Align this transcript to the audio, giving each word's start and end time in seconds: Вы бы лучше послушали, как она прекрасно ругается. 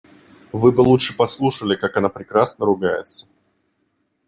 Вы 0.51 0.71
бы 0.71 0.81
лучше 0.81 1.15
послушали, 1.15 1.75
как 1.75 1.95
она 1.95 2.09
прекрасно 2.09 2.65
ругается. 2.65 3.27